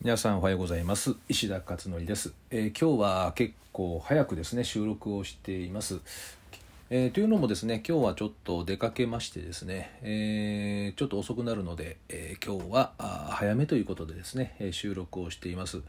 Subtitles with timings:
[0.00, 1.16] 皆さんおはようございます。
[1.28, 5.98] 石田勝則です、えー、今日は結構早くですね収録をしています、
[6.88, 12.92] えー、というのもですね今日はちょっと出かけましてですね、えー、ちょっと遅くなるので、え今日は
[13.28, 15.82] 早めということでですね収録をしています。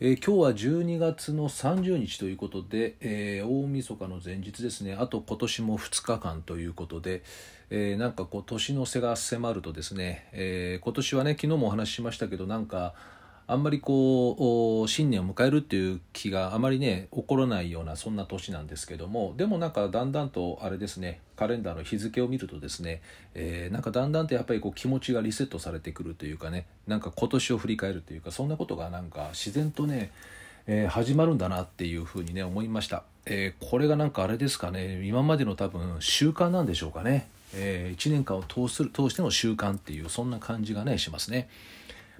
[0.00, 4.94] え、今日は12月の30日ということで、えー、大晦日の前日ですね。
[4.94, 7.22] あと今年も2日間ということで、
[7.70, 12.92] え、なんかこう年の瀬が迫るとですね、え今年はね昨日もお話ししましたけどなんか
[13.50, 23.00] あんまりこう新年を迎えるっていう気があまりね起こらないようなそんな年なんですけどもでもなんかだんだんとあれですねカレンダーの日付を見るとですね、
[23.34, 30.10] えー、なんかだんだんとやっぱりこう気持ちがリセットされてくるというかねなんか今年を振り返るというかそんなことがなんか自然とね、
[30.66, 41.48] え、始まるんだなっていうふうにね思いました、えー、これがなんかあれですかね今までの多分習慣なんでしょうかね、え1年間を通す通しての習慣っていうそんな感じがねしますね。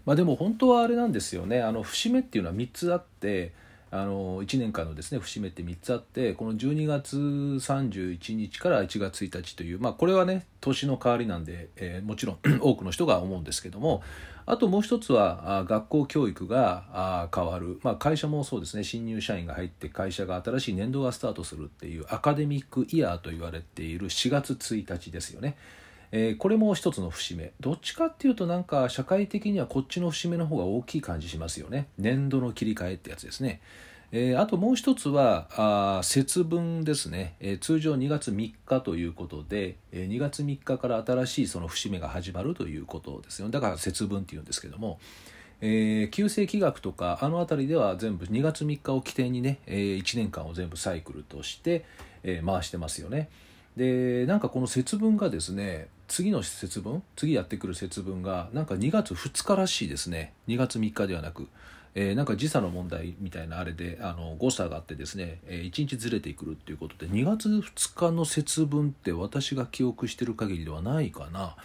[0.08, 1.60] まあ、でも本当はあれなんですよね。
[1.60, 3.52] あの節目っていうのは3つあって
[3.90, 14.02] あの1年間のですね節目って3つあってこの12月31日から1月1日という、まあ、これはね年の変わりなんで、えー、もちろん 多くの人が思うんですけども
[14.46, 18.84] あともう一つはあ学校教育があ変わる、まあ、会社もそうですね。
[18.84, 25.58] 新入社員が入って会社が新しい年度がスタートするっていうアカデミックイヤーと言われている4月1日ですよね。
[26.10, 27.52] えー、これも一つの節目。
[27.60, 31.88] どっちかっていうとなんか社会的にはこっちの節目の方が大きい感じしますよね。
[31.98, 33.60] 年度の切り替えってやつですね、
[34.10, 35.48] えー、あともう一つは
[35.98, 43.50] あ節分ですね、えー、通常2月3日ということで、え、2月3日から新しいその節目が始まるということですよ。
[43.50, 44.98] だから節分っていうんですけども。
[45.60, 51.84] えー、旧世紀学とかあの辺りでは全部2月3日を起点にね、えー、1年間を全部サイクルとして、
[52.22, 53.28] えー、回してますよね。
[53.76, 61.48] でなんかこの節分がですね次の節分次やってくる節分がなんか2月2日らしいですね2月3日ではなく、
[61.94, 71.56] えー、なんか時差の問題みたいなあれであの誤差があってですね、えー、1日ずれてくるっていうことで2月2日の節分って私が記憶してる限りではないかな。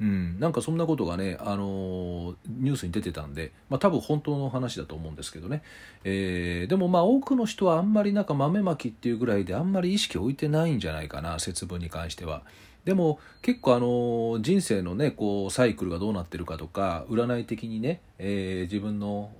[0.00, 5.62] うん、なんかそんなことがね、あのー、ニュースに出てたんで、まあ、多分本当の話だと思うんですけどね、
[6.04, 12.42] えー、でもまあ多くの人はあんまりなんか豆まきっていうぐらいであんまり意識を置いてないんじゃないかな節分に関しては。
[12.88, 19.30] でも結構あの人生のねこうサイクルがどうなってるかとか占い的にね、えー、自分の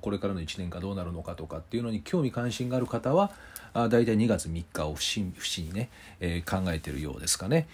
[0.00, 3.32] これからの1年がどうなるのかとかっていうのに興味関心がある方は
[3.72, 5.90] あ大体2月3日を節にね、
[6.20, 7.66] えー、考えてるようですかね。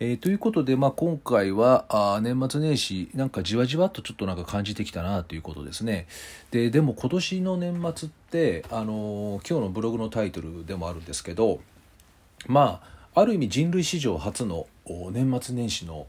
[0.00, 6.06] えー、ということで、まあ、今回はあ年末年始なんかじわじわっとちょっとなんか感じてきたなということですね
[6.50, 11.60] ででも今年の年末って、あのー、今日のブログのタイトルでもあるんですけど
[12.46, 14.66] まあある意味人類史上初の
[15.10, 16.06] 年末年始の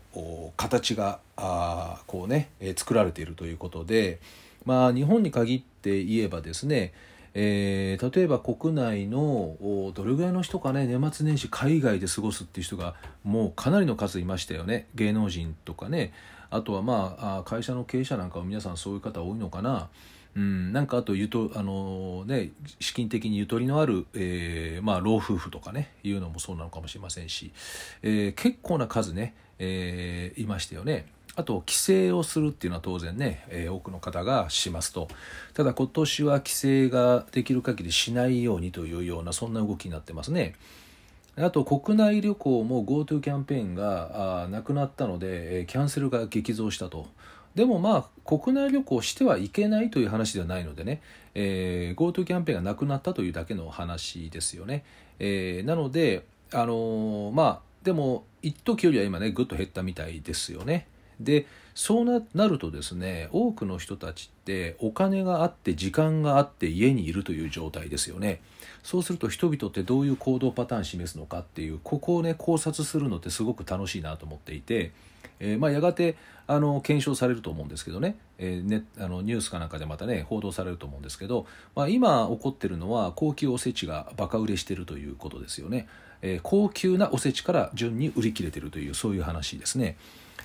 [0.55, 1.19] 形が
[2.05, 4.19] こうね、作られているということで、
[4.65, 6.93] まあ、日本に限って言えばですね
[7.35, 9.55] えー、例えば国内の
[9.93, 16.11] どれぐらいの人かね年末年始海外で過ごすっていう人がもうかなりの数いましたよね芸能人とかね
[16.49, 19.89] あとはまあ会社の経営者なんかは皆さんそういう方多いのかな。
[20.35, 27.51] うん、なんかあとゆとあの、ね、資金的にゆとりのある、えーまあ、老夫婦とかねいうのもそうなのかもしれませんし、
[28.03, 31.07] えー、結構な数ね、えー、いましたよね。
[31.35, 31.75] あと帰
[32.09, 35.07] 省をするっていうのは当然ね、えー、多くの方がしますと
[35.53, 40.55] ただ今年は帰省ができる限りしないようにというようなそんな動きになってますね。
[41.37, 47.07] あと国内旅行も GoTo キャンペーンがなくなったので、えー、キャンセルが激増したと。
[47.55, 51.01] でもまあ国内旅行してはいけないという話ではないのでね、
[51.35, 54.83] えー、GoTo キャンペーンがなくなったというだけの話ですよね。
[55.19, 60.87] えー、なので、あのー、まあでも一時よりは今ねぐっと減ったみたいですよね。
[61.19, 68.41] でそうなるとですね多くの人たちってお金があって時間があって家にいるという状態ですよね
[68.83, 74.91] そうすると人々ってどういう行動パターン示すのかっていうここをね考察するのってすごく楽しいなと思っていて、
[75.39, 76.15] えー、まあ、やがて
[76.47, 81.45] あの検証されると思うんですけどね,、えー、ねあのニュースかなんかでまたね報道されると思うんですけど、
[81.75, 85.87] まあ、今起こってるのは高級おせちがバカ売れしてるということですよね、
[86.21, 89.97] えー、高級なおせちから順に売り切れてるというそういう話ですね。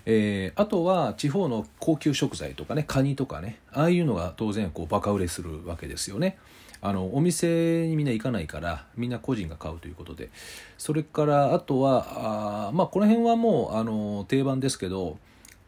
[0.07, 6.39] えー、あとは地方の高級食材とかねカニとかねああいうのが当然こうバカ売れするわけですよね。
[6.81, 10.31] あのお店にみんな行かないからみんな個人が買うということで。
[10.77, 15.19] それからあとはあまあこの辺はもうあの定番ですけど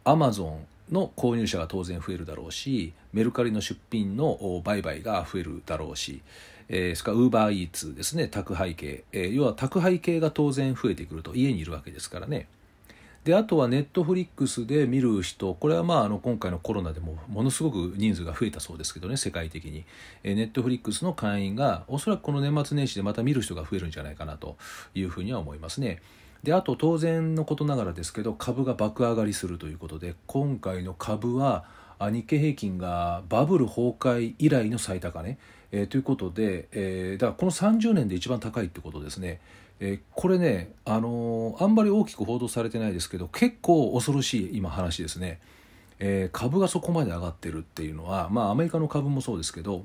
[0.05, 6.20] アマゾンの購入者が当然増えるだろうしメルカリの出品の売買が増えるだろうし、
[6.69, 12.46] えー、それからウーバーイーツですね宅配系、えー、要は宅配系が当然増えてくると家にいるわけですからね。
[13.26, 19.84] であとはネットフリックスで見る人これはまああの今回のコロナでもものすごく人数が増えたそうですけどね世界的に、
[20.23, 24.56] えネットフリックスの会員がおそらくこの年末年始でまた見る人が増えるんじゃないかなと
[24.94, 26.00] いうふうには思いますね。
[26.44, 31.64] であと当然のことながらですけど株が爆上がりするということで今回の株は
[31.99, 35.37] 日経平均がバブル崩壊以来の最高値、
[35.72, 39.40] えー、ということで、えー、だからこの30年で一番高いってことですね。
[39.81, 45.38] えー、これね、あのー、あんまり大きく報道されてないですけど結構恐ろしい今話ですね、
[45.99, 49.84] えー、株がそこまで上がってるっていうのはまあアメリカの株もそうですけど、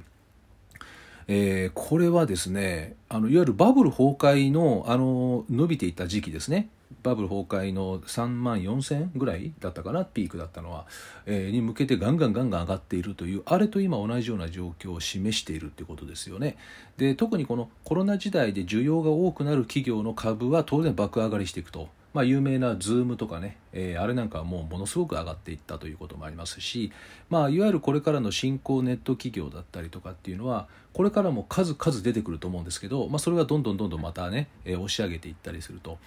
[1.27, 6.69] え、これはですねあのいわゆるバブル崩壊のあの伸びていった時期ですね。
[7.03, 10.85] バブル崩壊の3万4000ぐらいだったかなピークだったのは、
[11.25, 16.57] えー、に向けてガンガンガンガン上がっているというあれと今同じような状況を示しているということですよね
[16.97, 21.89] で特にこのコロナ時代で需要が多くなる企業の株は当然爆上がりしていくと。
[22.13, 26.91] まあ、有名な Zoom とかね、えー、あれなんかはもうものすごく上がっていったということもありますし、
[27.29, 35.97] まあ、いわゆるこれからの新興ネット企業だったりとかっていうのはこれからも数々出てくると思うんですけど、まあ、それがどんどんどんどんまたね、えー、押し上げていったりすると。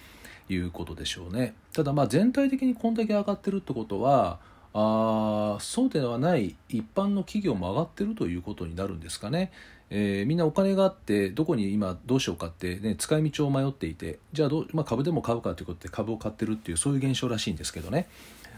[0.49, 1.55] いうことでしょうね。
[1.73, 4.39] ただまあ全体的にこんだけ上がってるってことは
[4.73, 9.51] あそうではない一般の企業も上がってるということになるんですかね。
[9.89, 18.07] えー、みんなお金があってどこに今どうしようかって、ね、使い道を迷っていてじゃあど、まあ、株でも買うかということで株を買ってるっていうそういう現象らしいんですけどね、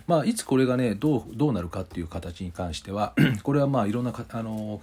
[0.07, 3.13] まあ、いつこれがねどうどうなるかっていう形に関しては
[3.43, 4.79] これはまあいろんなあの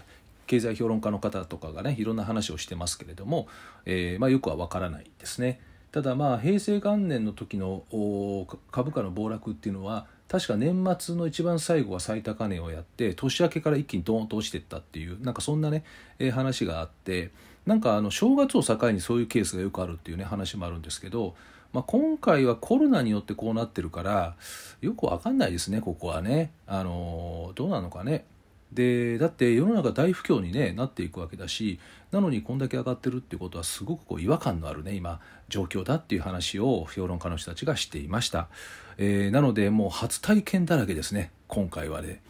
[0.47, 3.49] 経済評論家の方とかがねいろんな話をしてますけれども、
[3.87, 5.61] えーまあ、よくは分からないですね。
[5.95, 7.85] ただまあ平成元年の時の
[8.73, 15.85] 株価の暴落っていうのは確か年末の一番最後は最高値をやって年明けから一気にドーンと落ちていったっていうなんかそんなね、
[16.19, 17.31] え、話があって
[17.65, 21.37] なんかあの正月を境にそういうケースがよくあるっていうね話もあるんですけど、
[21.73, 24.35] まあ、今回はコロナによってこうなってるから
[24.81, 26.51] よくわかんないですねここはね。
[26.67, 28.25] あのどうなのかね。
[28.75, 31.79] でだって世の中大不況に、ね、なっていくわけだし
[32.11, 38.49] なのにこんだけ上がってるっていうことはすごくこう違和感のあるね今状況だっていう話を評論家の人たちがしていました、
[38.99, 42.21] えー、なのでもう初体験だらけですね今回はね。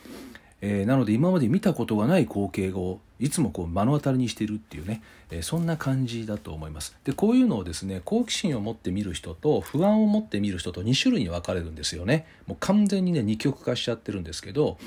[0.67, 6.97] えー、なので今まで見たことがない光景をいつもこう目の当たりにしてるっていうね、え、そんな感じだと思います。
[7.05, 12.27] でこういうのをですね好奇心を持って見る人と不安を持って見る人と2種類に分かれるんですよね。
[12.47, 14.79] もう完全にね二極化しちゃってるんですけど、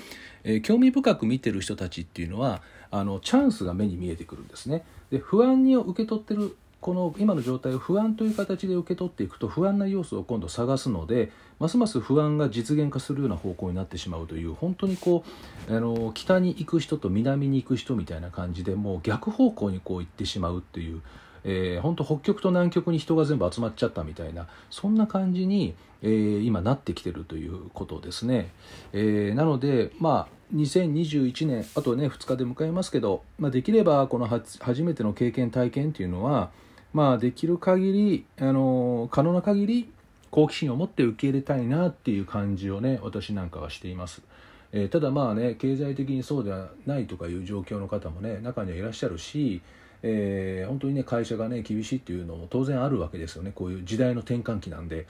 [0.44, 4.83] え、興味深く見てる人たちっていうのはあのチャンスが目に見えてくるんですね。
[5.09, 15.24] で不安に受け取ってるこの今の状態を不安という形で受け取っていくと不安な要素を今度探すのでますます不安が実現化するような方向になってしまうという本当にこ
[15.68, 21.01] うあの北に行く人と南に行く人みたいな感じでもう逆方向にこう行ってしまうっていう。
[21.50, 28.51] えー、本当北極と南極に人が全部集まっちゃったみたいなそんな感じに、えー、今なってきてるということですね。
[28.91, 36.51] えー、なのでまあ2021年あとね2日で迎えますけど、まあ、できればこの初めての経験体験っていうのは
[36.97, 39.88] まあ、できる限りあの可能な限り
[40.31, 44.23] 好奇心を持って受け入れたいなっていう感じをね私なんかはしています。
[44.71, 49.61] えー、ただまあね経済的にそうではないとかいう状況の方もね中にはいらっしゃるし、
[50.01, 55.05] えー、本当にね会社がね厳しいっていうのも当然あるわけですよねこういう時代の転換期なんで。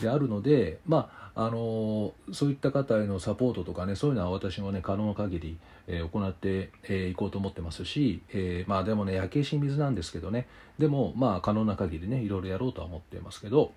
[0.00, 6.50] であるのでまああのそういった方へのサポートとかねそういうのは私もね可能な限り、えー、行ってい、
[6.84, 10.48] えー、こうと思ってますし、えー、まあでもね焼け石水なんですけどね。
[10.78, 13.72] でもまあ可能な限りねいろいろやろうとは思ってますけど。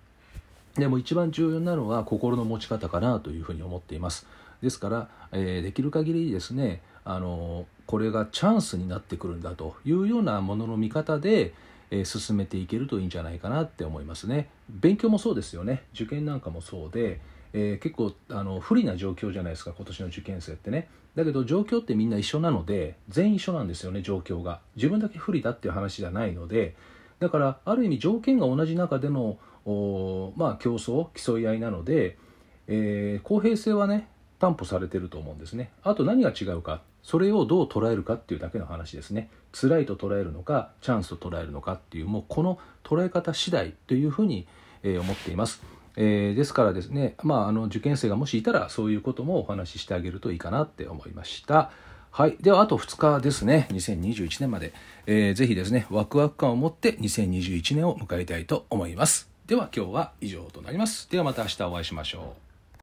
[0.76, 4.28] でも一番重要なのは心の持ち方かなというふうに思っています。
[4.62, 11.54] ですから、えー、できる限りですねあのこれがチャンスになってくるんだというようなものの見方で、
[11.92, 14.48] え進めていけるといいんじゃないかなって思いますね。
[14.70, 15.84] 勉強もそうですよね。
[15.96, 17.20] 受験なんかもそうで
[17.54, 20.88] えー、結構あの不利な状況じゃないですか今年の受験生ってね。
[21.16, 24.60] だけど状況ってみんな一緒なので全員一緒なんですよね状況が。
[24.76, 26.76] 自分だけ不利だっていう話じゃないので。
[27.20, 29.38] だからある意味条件が同じ中での
[30.36, 32.18] まあ、競争競い合いなので、
[32.68, 34.08] えー、公平性はね
[34.40, 35.70] 担保されてると思うんですね。
[35.84, 39.30] あと何が違うかそれをどう捉えるかっていうだけの話ですね。
[39.52, 44.48] 辛いと捉えるのかチャンスと捉えるのかっていうもうこの捉え方次第というふうに、
[44.84, 45.62] えー、思っています。
[45.96, 51.72] えー、ですからですね、まあ、あの受験生がもしいたらそういうこともお話ししてあげるといいかなって思いました。
[52.12, 52.38] はい。
[52.42, 53.68] では、あと2日ですね。
[53.72, 54.74] 2021年まで。
[55.06, 59.30] えー、ぜひですね、ワクワク感を持って2021年を迎えたいと思います。
[59.46, 61.10] では、今日は以上となります。
[61.12, 62.49] ではまた明日お会いしましょう。